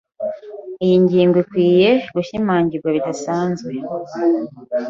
[0.83, 3.71] Iyi ngingo ikwiye gushimangirwa bidasanzwe.